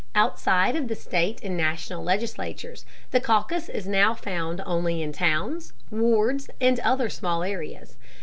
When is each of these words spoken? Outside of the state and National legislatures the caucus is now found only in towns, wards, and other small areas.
Outside 0.15 0.75
of 0.75 0.87
the 0.87 0.95
state 0.95 1.43
and 1.43 1.55
National 1.55 2.03
legislatures 2.03 2.87
the 3.11 3.19
caucus 3.19 3.69
is 3.69 3.87
now 3.87 4.15
found 4.15 4.59
only 4.65 4.99
in 5.03 5.11
towns, 5.11 5.73
wards, 5.91 6.49
and 6.59 6.79
other 6.79 7.07
small 7.07 7.43
areas. 7.43 7.97